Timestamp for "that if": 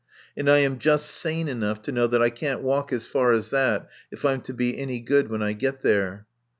3.51-4.25